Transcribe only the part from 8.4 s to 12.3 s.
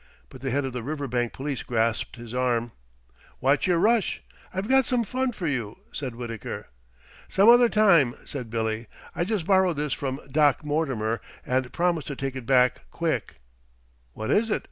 Billy. "I just borrowed this from Doc Mortimer and promised to